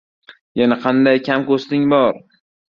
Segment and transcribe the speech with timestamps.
[0.61, 2.19] —Yana qanday kam-ko‘stingiz bor?